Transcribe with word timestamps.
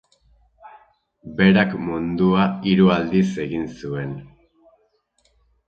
Berak 1.41 1.75
mundua 1.83 2.47
hiru 2.71 2.89
aldiz 2.97 3.23
egin 3.47 3.71
zuen. 3.77 4.19